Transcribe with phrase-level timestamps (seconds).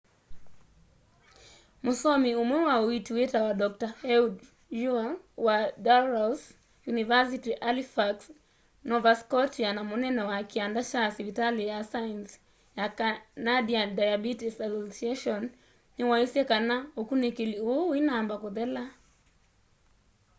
[1.83, 4.35] mũsomi ũmwe wa uiiti wĩtawa dr ehud
[4.89, 4.97] ur
[5.45, 6.53] wa dalhousie
[6.93, 8.15] university halifax
[8.89, 12.37] nova scotia na munene wa kianda kya sivitali na saienzi
[12.77, 15.41] ya canadian diabetes association
[15.95, 18.83] niwaisye kana ukunikili uu uinamba kuthela